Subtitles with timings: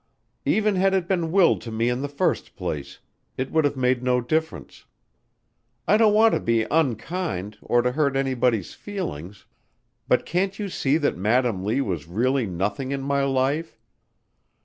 [0.45, 2.97] "Even had it been willed to me in the first place,
[3.37, 4.85] it would have made no difference.
[5.87, 9.45] I don't want to be unkind or to hurt anybody's feelings.
[10.07, 13.77] But can't you see that Madam Lee was really nothing in my life?